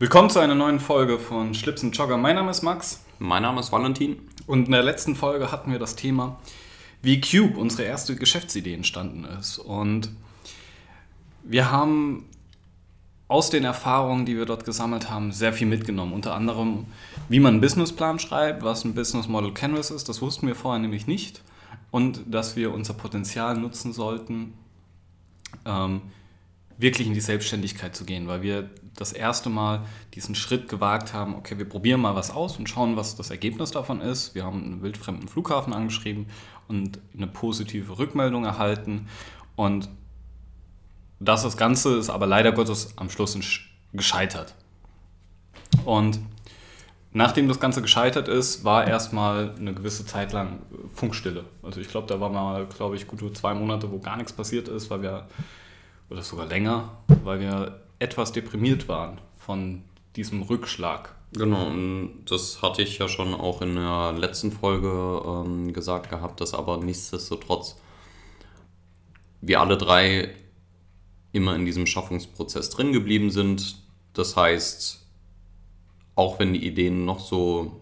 [0.00, 2.16] Willkommen zu einer neuen Folge von Schlips und Jogger.
[2.16, 3.04] Mein Name ist Max.
[3.20, 4.16] Mein Name ist Valentin.
[4.44, 6.36] Und in der letzten Folge hatten wir das Thema,
[7.00, 9.58] wie Cube, unsere erste Geschäftsidee, entstanden ist.
[9.58, 10.10] Und
[11.44, 12.28] wir haben
[13.28, 16.12] aus den Erfahrungen, die wir dort gesammelt haben, sehr viel mitgenommen.
[16.12, 16.86] Unter anderem,
[17.28, 20.08] wie man einen Businessplan schreibt, was ein Business Model Canvas ist.
[20.08, 21.40] Das wussten wir vorher nämlich nicht.
[21.92, 24.54] Und dass wir unser Potenzial nutzen sollten,
[25.64, 26.02] ähm,
[26.78, 29.84] wirklich in die Selbstständigkeit zu gehen, weil wir das erste Mal
[30.14, 33.70] diesen Schritt gewagt haben, okay, wir probieren mal was aus und schauen, was das Ergebnis
[33.70, 34.34] davon ist.
[34.34, 36.26] Wir haben einen wildfremden Flughafen angeschrieben
[36.68, 39.08] und eine positive Rückmeldung erhalten
[39.56, 39.88] und
[41.20, 43.38] das, das Ganze ist aber leider Gottes am Schluss
[43.92, 44.54] gescheitert.
[45.84, 46.20] Und
[47.12, 50.60] nachdem das Ganze gescheitert ist, war erstmal eine gewisse Zeit lang
[50.92, 51.44] Funkstille.
[51.62, 54.68] Also ich glaube, da war mal, glaube ich, gute zwei Monate, wo gar nichts passiert
[54.68, 55.28] ist, weil wir,
[56.10, 59.82] oder sogar länger, weil wir etwas deprimiert waren von
[60.16, 61.14] diesem Rückschlag.
[61.32, 66.40] Genau, und das hatte ich ja schon auch in der letzten Folge ähm, gesagt gehabt,
[66.40, 67.76] dass aber nichtsdestotrotz
[69.40, 70.30] wir alle drei
[71.32, 73.76] immer in diesem Schaffungsprozess drin geblieben sind.
[74.12, 75.04] Das heißt,
[76.14, 77.80] auch wenn die Ideen noch so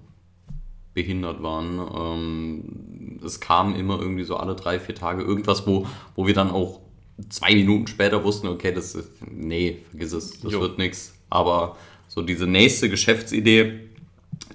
[0.95, 6.27] behindert waren, ähm, es kam immer irgendwie so alle drei, vier Tage irgendwas, wo, wo
[6.27, 6.81] wir dann auch
[7.29, 10.61] zwei Minuten später wussten, okay, das ist, nee, vergiss es, das jo.
[10.61, 11.15] wird nichts.
[11.31, 11.77] Aber
[12.09, 13.81] so diese nächste Geschäftsidee,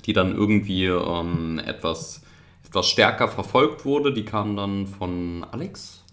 [0.05, 2.21] die dann irgendwie ähm, etwas,
[2.65, 6.03] etwas stärker verfolgt wurde, die kam dann von Alex,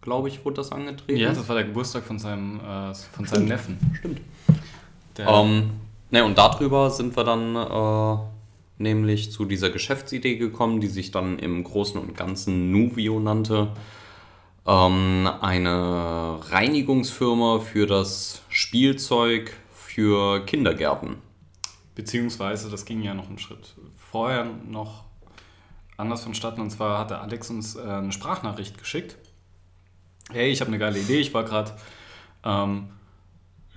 [0.00, 1.20] glaube ich, wurde das angetreten.
[1.20, 3.78] Ja, das war der Geburtstag von seinem, äh, von seinem Neffen.
[3.98, 4.20] Stimmt.
[5.18, 5.70] Ähm,
[6.10, 11.38] ne, und darüber sind wir dann äh, nämlich zu dieser Geschäftsidee gekommen, die sich dann
[11.38, 13.68] im Großen und Ganzen Nuvio nannte
[14.66, 21.16] ähm, eine Reinigungsfirma für das Spielzeug für Kindergärten.
[21.94, 23.74] Beziehungsweise, das ging ja noch einen Schritt
[24.12, 25.04] vorher noch
[25.96, 26.60] anders vonstatten.
[26.60, 29.16] Und zwar hatte Alex uns äh, eine Sprachnachricht geschickt.
[30.30, 31.20] Hey, ich habe eine geile Idee.
[31.20, 31.72] Ich war gerade
[32.44, 32.88] ähm,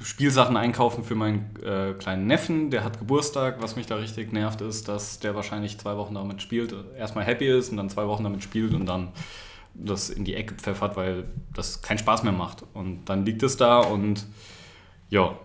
[0.01, 2.69] Spielsachen einkaufen für meinen äh, kleinen Neffen.
[2.69, 3.61] Der hat Geburtstag.
[3.61, 6.75] Was mich da richtig nervt, ist, dass der wahrscheinlich zwei Wochen damit spielt.
[6.97, 9.09] Erstmal happy ist und dann zwei Wochen damit spielt und dann
[9.75, 12.63] das in die Ecke pfeffert, weil das keinen Spaß mehr macht.
[12.73, 14.25] Und dann liegt es da und
[15.09, 15.37] ja,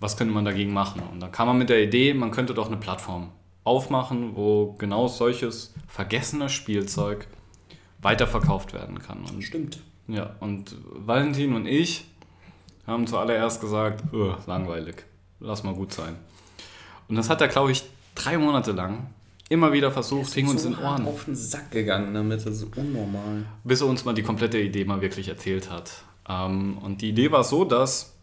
[0.00, 1.02] was könnte man dagegen machen?
[1.12, 3.30] Und dann kam man mit der Idee, man könnte doch eine Plattform
[3.64, 7.26] aufmachen, wo genau solches vergessene Spielzeug
[8.00, 9.24] weiterverkauft werden kann.
[9.24, 9.80] Und, Stimmt.
[10.06, 12.04] Ja, und Valentin und ich
[12.86, 14.04] haben zuallererst gesagt,
[14.46, 15.04] langweilig,
[15.40, 16.16] lass mal gut sein.
[17.08, 19.10] Und das hat er, glaube ich, drei Monate lang
[19.48, 21.06] immer wieder versucht, hing uns so in den Ohren.
[21.06, 23.44] auf den Sack gegangen damit, das ist unnormal.
[23.64, 26.02] Bis er uns mal die komplette Idee mal wirklich erzählt hat.
[26.28, 28.14] Ähm, und die Idee war so, dass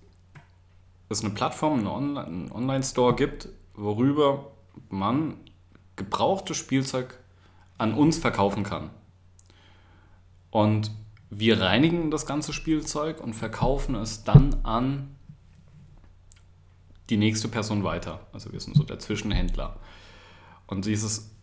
[1.10, 4.52] es eine Plattform, einen Online-Store gibt, worüber
[4.90, 5.38] man
[5.96, 7.18] gebrauchtes Spielzeug
[7.78, 8.90] an uns verkaufen kann.
[10.52, 10.92] Und
[11.30, 15.16] wir reinigen das ganze Spielzeug und verkaufen es dann an
[17.10, 18.22] die nächste Person weiter.
[18.32, 19.78] Also wir sind so der Zwischenhändler.
[20.68, 21.36] Und dieses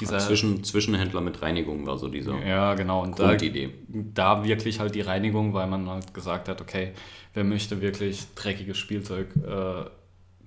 [0.00, 3.02] dieser Zwischen, Zwischenhändler mit Reinigung war so diese ja, genau.
[3.02, 3.70] Und Grundidee.
[3.88, 6.92] Da, da wirklich halt die Reinigung, weil man halt gesagt hat, okay,
[7.32, 9.84] wer möchte wirklich dreckiges Spielzeug äh,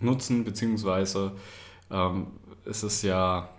[0.03, 1.31] nutzen, beziehungsweise
[1.89, 2.27] ähm,
[2.65, 3.49] ist es ja,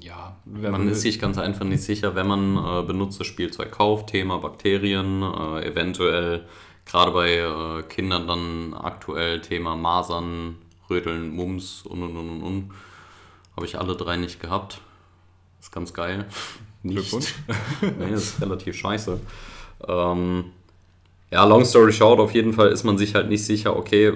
[0.00, 0.36] ja...
[0.46, 5.22] Man ist sich ganz einfach nicht sicher, wenn man äh, benutztes Spielzeug kauft, Thema Bakterien,
[5.22, 6.46] äh, eventuell
[6.86, 10.56] gerade bei äh, Kindern dann aktuell Thema Masern,
[10.88, 12.70] Röteln, Mumps und und und und und
[13.56, 14.80] habe ich alle drei nicht gehabt.
[15.60, 16.26] Ist ganz geil.
[16.82, 17.12] Nicht.
[17.80, 19.18] Nee, das ist relativ scheiße.
[19.88, 20.44] Ähm,
[21.30, 24.12] ja, long story short, auf jeden Fall ist man sich halt nicht sicher, okay,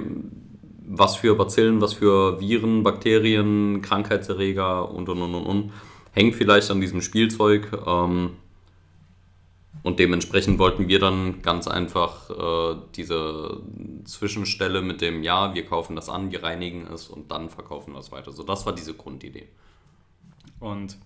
[0.87, 5.72] was für Bazillen, was für Viren, Bakterien, Krankheitserreger und und und und und
[6.12, 7.71] hängt vielleicht an diesem Spielzeug.
[7.87, 8.32] Ähm,
[9.83, 13.62] und dementsprechend wollten wir dann ganz einfach äh, diese
[14.05, 18.01] Zwischenstelle mit dem, ja, wir kaufen das an, wir reinigen es und dann verkaufen wir
[18.01, 18.33] es weiter.
[18.33, 19.48] So, das war diese Grundidee.
[20.60, 20.98] Und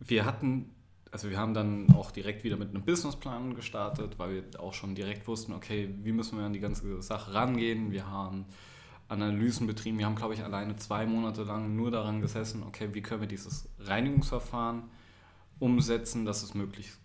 [0.00, 0.74] wir hatten,
[1.12, 4.94] also wir haben dann auch direkt wieder mit einem Businessplan gestartet, weil wir auch schon
[4.94, 7.92] direkt wussten, okay, wie müssen wir an die ganze Sache rangehen.
[7.92, 8.46] Wir haben
[9.08, 9.98] Analysen betrieben.
[9.98, 13.28] Wir haben, glaube ich, alleine zwei Monate lang nur daran gesessen, okay, wie können wir
[13.28, 14.84] dieses Reinigungsverfahren
[15.58, 16.99] umsetzen, dass es möglichst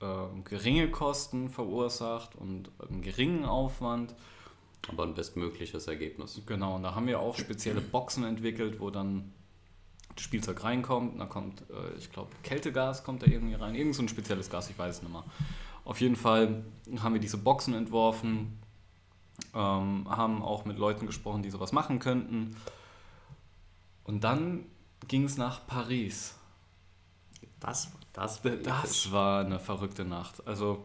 [0.00, 4.14] äh, geringe Kosten verursacht und einen geringen Aufwand.
[4.88, 6.40] Aber ein bestmögliches Ergebnis.
[6.46, 9.32] Genau, und da haben wir auch spezielle Boxen entwickelt, wo dann
[10.14, 11.20] das Spielzeug reinkommt.
[11.20, 13.74] Da kommt, äh, ich glaube, Kältegas kommt da irgendwie rein.
[13.74, 15.24] Irgend so ein spezielles Gas, ich weiß es nicht mehr.
[15.84, 16.64] Auf jeden Fall
[16.98, 18.58] haben wir diese Boxen entworfen,
[19.54, 22.56] ähm, haben auch mit Leuten gesprochen, die sowas machen könnten.
[24.04, 24.66] Und dann
[25.08, 26.34] ging es nach Paris.
[27.60, 30.46] Das, das, das war eine verrückte Nacht.
[30.46, 30.84] Also,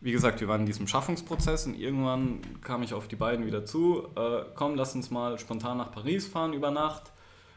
[0.00, 3.66] wie gesagt, wir waren in diesem Schaffungsprozess und irgendwann kam ich auf die beiden wieder
[3.66, 4.08] zu.
[4.16, 7.12] Äh, komm, lass uns mal spontan nach Paris fahren über Nacht.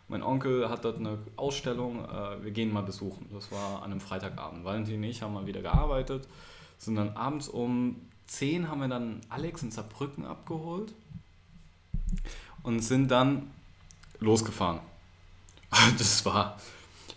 [0.10, 3.28] Mein Onkel hat dort eine Ausstellung, äh, wir gehen mal besuchen.
[3.34, 4.66] Das war an einem Freitagabend.
[4.66, 6.28] Valentin und ich haben mal wieder gearbeitet,
[6.78, 7.96] sind dann abends um
[8.28, 10.94] 10 haben wir dann Alex in Saarbrücken abgeholt
[12.62, 13.52] und sind dann
[14.20, 14.80] losgefahren.
[15.98, 16.58] Das war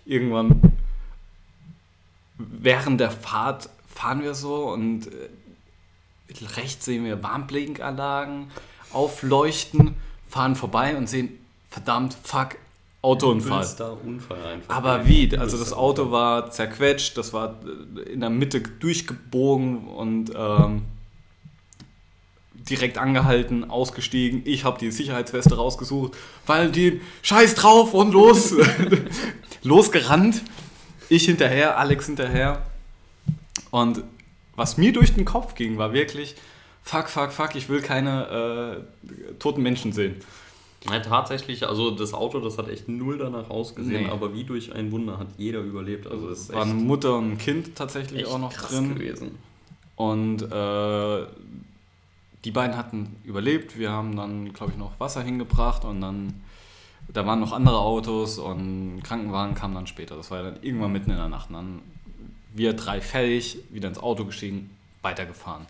[0.05, 0.70] irgendwann
[2.61, 8.51] während der Fahrt fahren wir so und äh, rechts sehen wir Warnblinkanlagen
[8.93, 9.95] aufleuchten,
[10.29, 11.39] fahren vorbei und sehen,
[11.69, 12.57] verdammt, fuck,
[13.03, 13.61] Autounfall.
[14.69, 15.37] Aber wie?
[15.39, 17.57] Also das Auto war zerquetscht, das war
[17.97, 20.83] äh, in der Mitte durchgebogen und ähm,
[22.53, 24.43] direkt angehalten, ausgestiegen.
[24.45, 26.13] Ich habe die Sicherheitsweste rausgesucht.
[26.47, 28.55] Valentin, scheiß drauf und los.
[29.63, 30.43] Losgerannt.
[31.11, 32.63] Ich hinterher, Alex hinterher.
[33.71, 34.03] Und
[34.57, 36.37] was mir durch den Kopf ging, war wirklich,
[36.83, 38.85] fuck, fuck, fuck, ich will keine
[39.29, 40.17] äh, toten Menschen sehen.
[40.89, 44.11] Ja, tatsächlich, also das Auto, das hat echt null danach ausgesehen, nee.
[44.11, 46.07] aber wie durch ein Wunder hat jeder überlebt.
[46.07, 48.95] Also es war eine Mutter und ein Kind tatsächlich auch noch drin.
[48.95, 49.39] gewesen.
[49.97, 51.27] Und äh,
[52.45, 53.79] die beiden hatten überlebt.
[53.79, 56.41] Wir haben dann, glaube ich, noch Wasser hingebracht und dann,
[57.13, 60.17] da waren noch andere Autos und Krankenwagen kamen dann später.
[60.17, 61.51] Das war ja dann irgendwann mitten in der Nacht.
[61.51, 61.83] Und dann
[62.55, 64.71] wir drei fertig, wieder ins Auto gestiegen,
[65.03, 65.67] weitergefahren.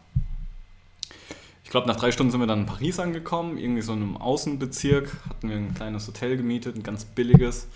[1.65, 4.17] Ich glaube, nach drei Stunden sind wir dann in Paris angekommen, irgendwie so in einem
[4.17, 7.69] Außenbezirk, hatten wir ein kleines Hotel gemietet, ein ganz billiges.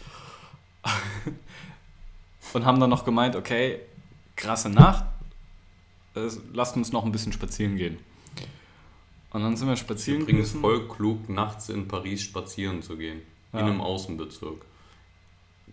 [2.55, 3.79] und haben dann noch gemeint, okay,
[4.37, 5.05] krasse Nacht,
[6.53, 7.99] lasst uns noch ein bisschen spazieren gehen.
[9.31, 10.61] Und dann sind wir spazieren Übrigens gewesen.
[10.61, 13.23] voll klug, nachts in Paris spazieren zu gehen.
[13.55, 13.61] Ja.
[13.61, 14.63] In einem Außenbezirk.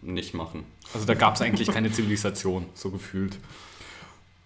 [0.02, 0.64] Nicht machen.
[0.94, 3.38] Also da gab es eigentlich keine Zivilisation, so gefühlt.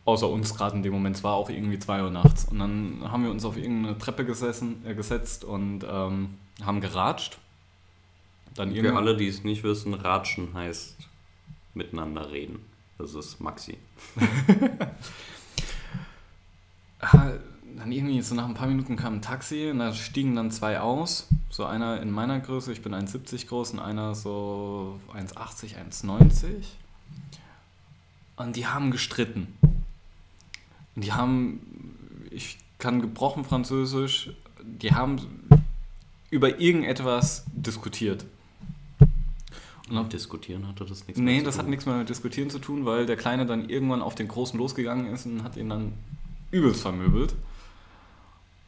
[0.05, 1.15] Außer uns gerade in dem Moment.
[1.15, 2.45] Es war auch irgendwie 2 Uhr nachts.
[2.45, 7.37] Und dann haben wir uns auf irgendeine Treppe gesessen, äh, gesetzt und ähm, haben geratscht.
[8.53, 10.95] Dann Für alle, die es nicht wissen, ratschen heißt
[11.73, 12.59] miteinander reden.
[12.97, 13.77] Das ist Maxi.
[17.77, 20.79] Dann irgendwie so nach ein paar Minuten kam ein Taxi und da stiegen dann zwei
[20.79, 21.27] aus.
[21.49, 26.47] So einer in meiner Größe, ich bin 1,70 groß und einer so 1,80, 1,90.
[28.37, 29.47] Und die haben gestritten.
[30.95, 31.59] Und die haben,
[32.31, 34.31] ich kann gebrochen Französisch,
[34.63, 35.21] die haben
[36.29, 38.25] über irgendetwas diskutiert.
[39.89, 42.85] Und ob diskutieren hatte das nichts Nee, das hat nichts mehr mit diskutieren zu tun,
[42.85, 45.93] weil der Kleine dann irgendwann auf den Großen losgegangen ist und hat ihn dann
[46.51, 47.35] übelst vermöbelt.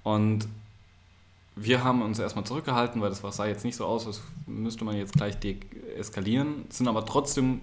[0.08, 0.48] Und
[1.58, 4.96] wir haben uns erstmal zurückgehalten, weil das sah jetzt nicht so aus, als müsste man
[4.96, 7.60] jetzt gleich deeskalieren, sind aber trotzdem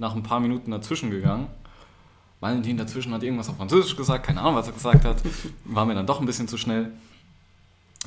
[0.00, 1.46] nach ein paar Minuten dazwischen gegangen.
[2.40, 5.22] Valentin dazwischen hat irgendwas auf Französisch gesagt, keine Ahnung, was er gesagt hat.
[5.66, 6.90] War mir dann doch ein bisschen zu schnell.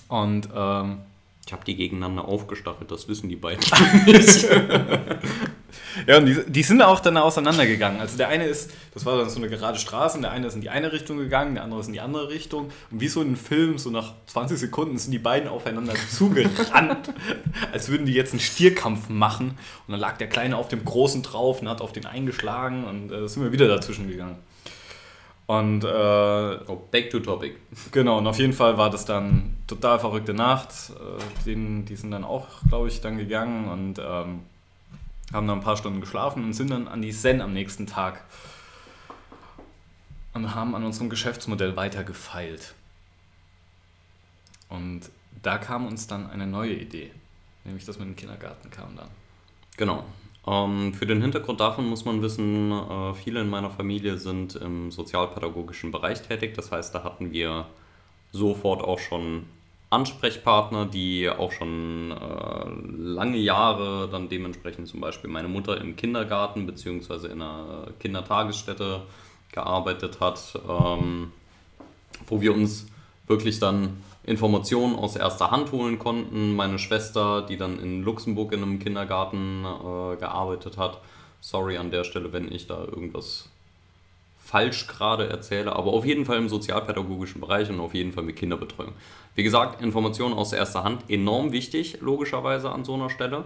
[0.09, 0.97] Und ähm,
[1.45, 3.63] ich habe die gegeneinander aufgestachelt, das wissen die beiden
[4.05, 4.47] nicht.
[6.05, 7.99] ja, und die, die sind auch dann auseinandergegangen.
[7.99, 10.55] Also der eine ist, das war dann so eine gerade Straße, und der eine ist
[10.55, 12.69] in die eine Richtung gegangen, der andere ist in die andere Richtung.
[12.91, 17.13] Und wie so in einem Film, so nach 20 Sekunden sind die beiden aufeinander zugerannt,
[17.71, 19.57] als würden die jetzt einen Stierkampf machen.
[19.87, 23.11] Und dann lag der Kleine auf dem Großen drauf und hat auf den eingeschlagen und
[23.11, 24.37] äh, sind wir wieder dazwischen gegangen.
[25.47, 25.87] Und äh,
[26.67, 27.55] oh, back to topic.
[27.93, 30.69] Genau, und auf jeden Fall war das dann total verrückte Nacht.
[30.89, 34.41] Äh, den, die sind dann auch, glaube ich, dann gegangen und ähm,
[35.33, 38.23] haben dann ein paar Stunden geschlafen und sind dann an die Zen am nächsten Tag
[40.33, 42.73] und haben an unserem Geschäftsmodell weiter gefeilt.
[44.69, 45.09] Und
[45.41, 47.11] da kam uns dann eine neue Idee,
[47.63, 49.09] nämlich das mit dem Kindergarten kam dann.
[49.77, 50.05] Genau,
[50.47, 54.91] ähm, für den Hintergrund davon muss man wissen, äh, viele in meiner Familie sind im
[54.91, 56.55] sozialpädagogischen Bereich tätig.
[56.55, 57.67] Das heißt, da hatten wir
[58.31, 59.45] sofort auch schon
[59.89, 66.65] Ansprechpartner, die auch schon äh, lange Jahre dann dementsprechend zum Beispiel meine Mutter im Kindergarten
[66.65, 67.27] bzw.
[67.27, 69.03] in einer Kindertagesstätte
[69.51, 71.31] gearbeitet hat, ähm,
[72.27, 72.87] wo wir uns
[73.27, 76.55] wirklich dann Informationen aus erster Hand holen konnten.
[76.55, 80.99] Meine Schwester, die dann in Luxemburg in einem Kindergarten äh, gearbeitet hat.
[81.39, 83.49] Sorry an der Stelle, wenn ich da irgendwas
[84.47, 88.37] falsch gerade erzähle, aber auf jeden Fall im sozialpädagogischen Bereich und auf jeden Fall mit
[88.37, 88.93] Kinderbetreuung.
[89.35, 93.43] Wie gesagt, Informationen aus erster Hand enorm wichtig, logischerweise an so einer Stelle.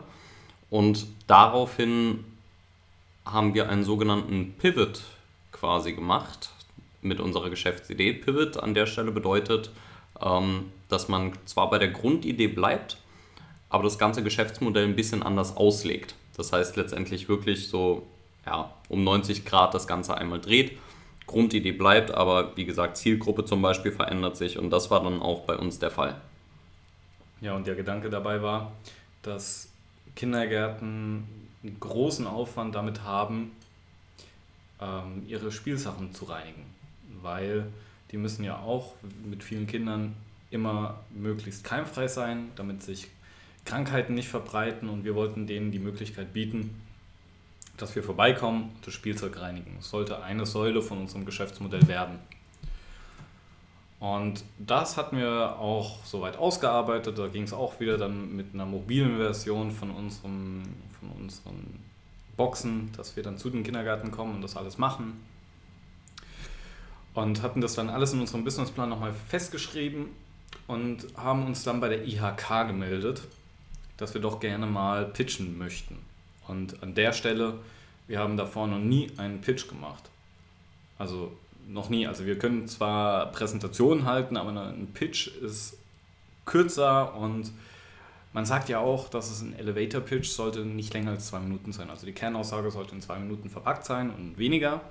[0.69, 2.23] Und daraufhin
[3.25, 5.01] haben wir einen sogenannten Pivot
[5.51, 6.51] quasi gemacht
[7.01, 8.13] mit unserer Geschäftsidee.
[8.13, 9.71] Pivot an der Stelle bedeutet,
[10.21, 12.97] ähm, dass man zwar bei der Grundidee bleibt,
[13.69, 16.13] aber das ganze Geschäftsmodell ein bisschen anders auslegt.
[16.37, 18.05] Das heißt letztendlich wirklich so
[18.45, 20.77] ja, um 90 Grad das Ganze einmal dreht.
[21.27, 25.41] Grundidee bleibt, aber wie gesagt, Zielgruppe zum Beispiel verändert sich und das war dann auch
[25.41, 26.19] bei uns der Fall.
[27.39, 28.71] Ja, und der Gedanke dabei war,
[29.21, 29.69] dass
[30.15, 31.23] Kindergärten
[31.63, 33.51] einen großen Aufwand damit haben,
[34.81, 36.65] ähm, ihre Spielsachen zu reinigen,
[37.21, 37.67] weil
[38.11, 40.15] die müssen ja auch mit vielen Kindern
[40.49, 43.07] immer möglichst keimfrei sein, damit sich
[43.63, 46.81] Krankheiten nicht verbreiten und wir wollten denen die Möglichkeit bieten,
[47.77, 49.77] dass wir vorbeikommen und das Spielzeug reinigen.
[49.79, 52.19] Es sollte eine Säule von unserem Geschäftsmodell werden.
[53.99, 57.19] Und das hatten wir auch soweit ausgearbeitet.
[57.19, 60.63] Da ging es auch wieder dann mit einer mobilen Version von, unserem,
[60.99, 61.79] von unseren
[62.35, 65.23] Boxen, dass wir dann zu den Kindergärten kommen und das alles machen.
[67.13, 70.07] Und hatten das dann alles in unserem Businessplan nochmal festgeschrieben
[70.65, 73.21] und haben uns dann bei der IHK gemeldet,
[73.97, 75.99] dass wir doch gerne mal pitchen möchten.
[76.47, 77.59] Und an der Stelle,
[78.07, 80.09] wir haben davor noch nie einen Pitch gemacht.
[80.97, 81.31] Also
[81.67, 82.07] noch nie.
[82.07, 85.77] Also wir können zwar Präsentationen halten, aber ein Pitch ist
[86.45, 87.51] kürzer und
[88.33, 91.73] man sagt ja auch, dass es ein Elevator Pitch sollte nicht länger als zwei Minuten
[91.73, 91.89] sein.
[91.89, 94.81] Also die Kernaussage sollte in zwei Minuten verpackt sein und weniger.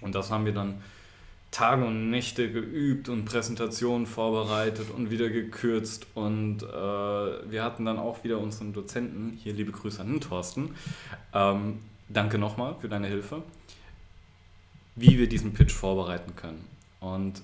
[0.00, 0.82] Und das haben wir dann
[1.52, 6.08] Tage und Nächte geübt und Präsentationen vorbereitet und wieder gekürzt.
[6.14, 10.74] Und äh, wir hatten dann auch wieder unseren Dozenten, hier liebe Grüße an den Thorsten.
[11.32, 11.78] Ähm,
[12.08, 13.42] danke nochmal für deine Hilfe
[14.94, 16.64] wie wir diesen Pitch vorbereiten können.
[17.00, 17.42] Und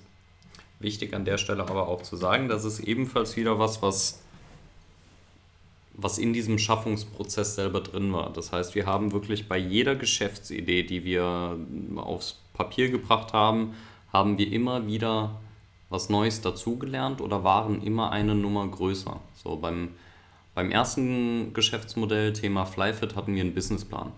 [0.79, 4.21] wichtig an der Stelle aber auch zu sagen, das ist ebenfalls wieder was, was,
[5.93, 8.31] was in diesem Schaffungsprozess selber drin war.
[8.31, 11.57] Das heißt, wir haben wirklich bei jeder Geschäftsidee, die wir
[11.95, 13.73] aufs Papier gebracht haben,
[14.11, 15.39] haben wir immer wieder
[15.89, 19.19] was Neues dazugelernt oder waren immer eine Nummer größer.
[19.35, 19.89] So beim,
[20.53, 24.11] beim ersten Geschäftsmodell, Thema Flyfit, hatten wir einen Businessplan.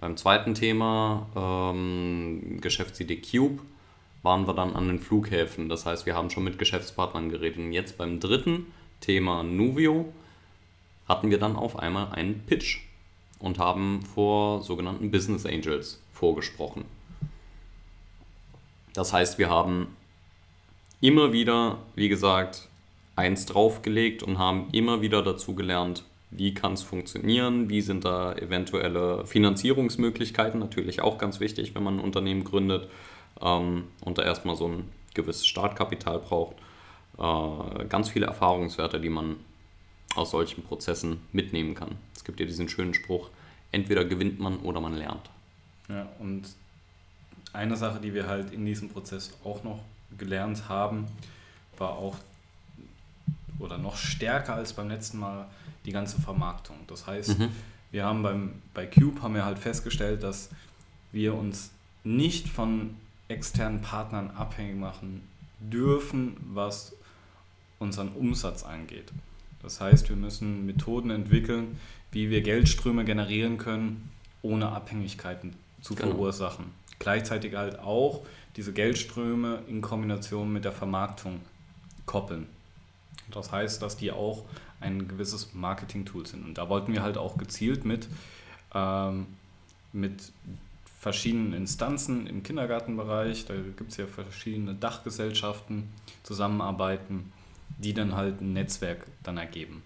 [0.00, 3.62] Beim zweiten Thema, ähm, Geschäftsidee Cube,
[4.22, 5.68] waren wir dann an den Flughäfen.
[5.68, 7.58] Das heißt, wir haben schon mit Geschäftspartnern geredet.
[7.58, 8.66] Und jetzt beim dritten
[9.00, 10.12] Thema Nuvio
[11.06, 12.80] hatten wir dann auf einmal einen Pitch
[13.38, 16.86] und haben vor sogenannten Business Angels vorgesprochen.
[18.94, 19.96] Das heißt, wir haben
[21.00, 22.68] immer wieder, wie gesagt,
[23.16, 28.34] eins draufgelegt und haben immer wieder dazu gelernt, wie kann es funktionieren, wie sind da
[28.34, 32.88] eventuelle Finanzierungsmöglichkeiten, natürlich auch ganz wichtig, wenn man ein Unternehmen gründet
[33.40, 36.56] ähm, und da erstmal so ein gewisses Startkapital braucht.
[37.18, 39.36] Äh, ganz viele Erfahrungswerte, die man
[40.16, 41.96] aus solchen Prozessen mitnehmen kann.
[42.16, 43.30] Es gibt ja diesen schönen Spruch,
[43.70, 45.30] entweder gewinnt man oder man lernt.
[45.88, 46.44] Ja, und
[47.54, 49.80] eine Sache, die wir halt in diesem Prozess auch noch
[50.18, 51.06] gelernt haben,
[51.78, 52.16] war auch,
[53.58, 55.46] oder noch stärker als beim letzten Mal,
[55.84, 56.76] die ganze Vermarktung.
[56.86, 57.50] Das heißt, mhm.
[57.90, 60.50] wir haben beim, bei Cube haben wir halt festgestellt, dass
[61.12, 61.70] wir uns
[62.04, 62.96] nicht von
[63.28, 65.22] externen Partnern abhängig machen
[65.60, 66.94] dürfen, was
[67.78, 69.12] unseren Umsatz angeht.
[69.62, 71.78] Das heißt, wir müssen Methoden entwickeln,
[72.12, 74.10] wie wir Geldströme generieren können,
[74.42, 76.10] ohne Abhängigkeiten zu genau.
[76.10, 76.66] verursachen.
[76.98, 78.22] Gleichzeitig halt auch
[78.56, 81.40] diese Geldströme in Kombination mit der Vermarktung
[82.06, 82.46] koppeln.
[83.30, 84.44] Das heißt, dass die auch
[84.80, 86.44] ein gewisses Marketing-Tool sind.
[86.44, 88.08] Und da wollten wir halt auch gezielt mit,
[88.74, 89.26] ähm,
[89.92, 90.32] mit
[91.00, 95.88] verschiedenen Instanzen im Kindergartenbereich, da gibt es ja verschiedene Dachgesellschaften,
[96.22, 97.32] zusammenarbeiten,
[97.78, 99.82] die dann halt ein Netzwerk dann ergeben.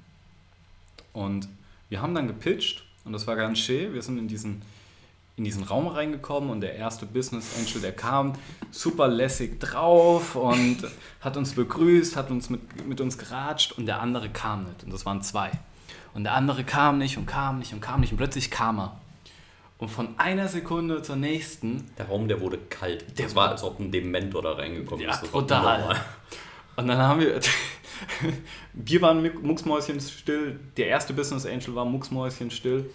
[1.12, 1.48] Und
[1.88, 3.94] wir haben dann gepitcht und das war ganz schön.
[3.94, 4.62] Wir sind in diesen
[5.38, 8.32] in diesen Raum reingekommen und der erste Business Angel, der kam
[8.72, 10.78] super lässig drauf und
[11.20, 14.82] hat uns begrüßt, hat uns mit, mit uns geratscht und der andere kam nicht.
[14.82, 15.52] Und das waren zwei.
[16.12, 19.00] Und der andere kam nicht und kam nicht und kam nicht und plötzlich kam er.
[19.78, 21.88] Und von einer Sekunde zur nächsten.
[21.96, 23.16] Der Raum, der wurde kalt.
[23.16, 25.22] Der das war, als ob ein Dementor da reingekommen ja, ist.
[25.22, 25.96] Ja, total.
[26.74, 27.40] Und dann haben wir.
[28.72, 30.58] wir waren mucksmäuschen still.
[30.76, 32.90] Der erste Business Angel war mucksmäuschen still.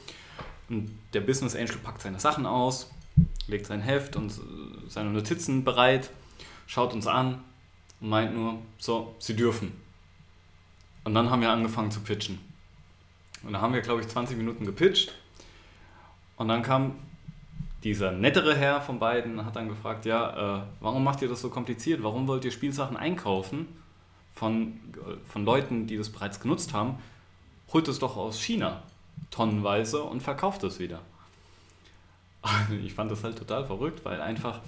[0.70, 2.92] Und der Business Angel packt seine Sachen aus,
[3.48, 4.34] legt sein Heft und
[4.88, 6.10] seine Notizen bereit,
[6.68, 7.44] schaut uns an
[8.00, 9.74] und meint nur, so, Sie dürfen.
[11.04, 12.40] Und dann haben wir angefangen zu pitchen.
[13.44, 15.14] Und da haben wir, glaube ich, 20 Minuten gepitcht.
[16.38, 16.96] Und dann kam
[17.84, 21.50] dieser nettere Herr von beiden hat dann gefragt, ja, äh, warum macht ihr das so
[21.50, 22.02] kompliziert?
[22.02, 23.68] Warum wollt ihr Spielsachen einkaufen
[24.34, 24.80] von,
[25.26, 26.98] von Leuten, die das bereits genutzt haben?
[27.74, 28.84] Holt es doch aus China
[29.32, 31.02] tonnenweise und verkauft es wieder.
[32.84, 34.60] Ich fand das halt total verrückt, weil einfach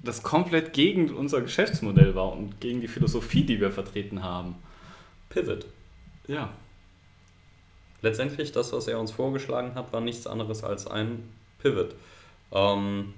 [0.00, 4.54] das komplett gegen unser Geschäftsmodell war und gegen die Philosophie, die wir vertreten haben.
[5.28, 5.66] Pivot.
[6.28, 6.50] Ja.
[8.02, 11.28] Letztendlich, das, was er uns vorgeschlagen hat, war nichts anderes als ein
[11.58, 11.94] Pivot.
[12.52, 13.14] Ähm,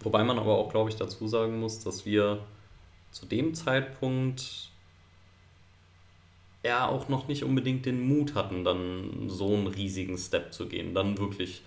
[0.00, 2.40] wobei man aber auch, glaube ich, dazu sagen muss, dass wir
[3.12, 4.70] zu dem Zeitpunkt
[6.66, 10.94] ja auch noch nicht unbedingt den Mut hatten, dann so einen riesigen Step zu gehen,
[10.94, 11.62] dann wirklich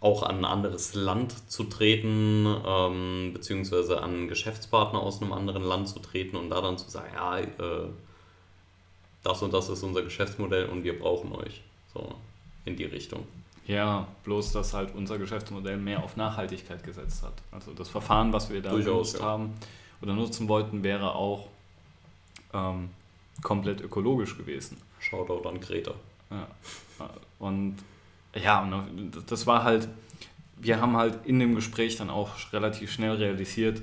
[0.00, 5.88] auch an ein anderes Land zu treten, ähm, beziehungsweise an Geschäftspartner aus einem anderen Land
[5.88, 7.88] zu treten und da dann zu sagen, ja, äh,
[9.24, 11.62] das und das ist unser Geschäftsmodell und wir brauchen euch.
[11.92, 12.14] So
[12.66, 13.26] in die Richtung.
[13.66, 17.32] Ja, bloß dass halt unser Geschäftsmodell mehr auf Nachhaltigkeit gesetzt hat.
[17.50, 19.24] Also das Verfahren, was wir da Durchaus, genutzt ja.
[19.24, 19.54] haben
[20.02, 21.48] oder nutzen wollten, wäre auch
[22.52, 22.90] ähm,
[23.42, 24.78] komplett ökologisch gewesen.
[24.98, 25.94] Shoutout an Greta.
[26.30, 26.48] Ja.
[27.38, 27.76] Und
[28.34, 28.86] ja,
[29.26, 29.88] das war halt,
[30.56, 33.82] wir haben halt in dem Gespräch dann auch relativ schnell realisiert,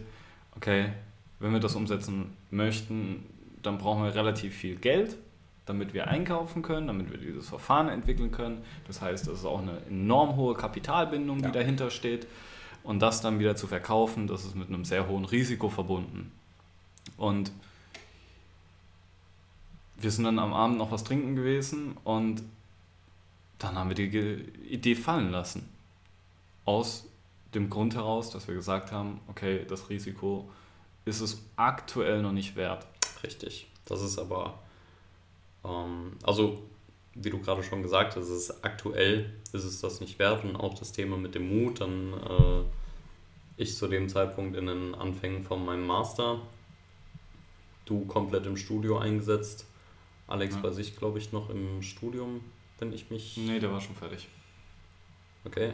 [0.56, 0.94] okay,
[1.40, 3.26] wenn wir das umsetzen möchten,
[3.62, 5.18] dann brauchen wir relativ viel Geld,
[5.66, 8.64] damit wir einkaufen können, damit wir dieses Verfahren entwickeln können.
[8.88, 11.52] Das heißt, das ist auch eine enorm hohe Kapitalbindung, die ja.
[11.52, 12.28] dahinter steht.
[12.84, 16.32] Und das dann wieder zu verkaufen, das ist mit einem sehr hohen Risiko verbunden.
[17.16, 17.52] Und
[19.98, 22.44] wir sind dann am Abend noch was trinken gewesen und
[23.60, 25.70] dann haben wir die Idee fallen lassen.
[26.66, 27.06] Aus
[27.54, 30.50] dem Grund heraus, dass wir gesagt haben, okay, das Risiko
[31.06, 32.86] ist es aktuell noch nicht wert.
[33.24, 33.68] Richtig.
[33.86, 34.60] Das ist aber,
[35.64, 36.62] ähm, also
[37.16, 40.74] wie du gerade schon gesagt hast, ist aktuell ist es das nicht wert und auch
[40.74, 42.64] das Thema mit dem Mut, dann äh,
[43.58, 46.40] ich zu dem Zeitpunkt in den Anfängen von meinem Master,
[47.86, 49.68] du komplett im Studio eingesetzt,
[50.28, 50.62] Alex ja.
[50.62, 52.42] bei sich, glaube ich, noch im Studium
[52.84, 53.38] wenn ich mich.
[53.38, 54.28] Nee, der war schon fertig.
[55.46, 55.74] Okay.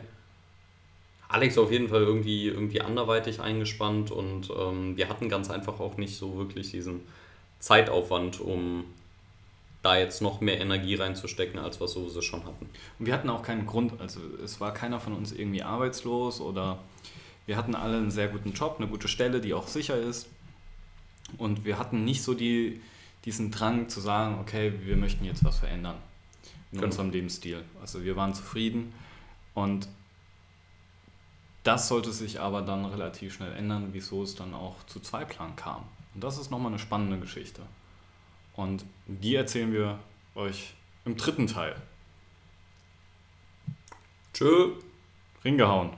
[1.27, 5.97] Alex auf jeden Fall irgendwie, irgendwie anderweitig eingespannt und ähm, wir hatten ganz einfach auch
[5.97, 7.01] nicht so wirklich diesen
[7.59, 8.85] Zeitaufwand, um
[9.83, 12.67] da jetzt noch mehr Energie reinzustecken, als was wir schon hatten.
[12.97, 16.79] Und wir hatten auch keinen Grund, also es war keiner von uns irgendwie arbeitslos oder
[17.45, 20.27] wir hatten alle einen sehr guten Job, eine gute Stelle, die auch sicher ist.
[21.37, 22.81] Und wir hatten nicht so die,
[23.25, 25.97] diesen Drang zu sagen, okay, wir möchten jetzt was verändern
[26.71, 26.85] in genau.
[26.85, 27.63] unserem Lebensstil.
[27.81, 28.93] Also wir waren zufrieden
[29.53, 29.87] und
[31.63, 35.83] das sollte sich aber dann relativ schnell ändern, wieso es dann auch zu Zweiplan kam.
[36.13, 37.61] Und das ist nochmal eine spannende Geschichte.
[38.55, 39.99] Und die erzählen wir
[40.35, 40.73] euch
[41.05, 41.75] im dritten Teil.
[44.33, 44.73] Tschö.
[45.43, 45.91] Ringehauen.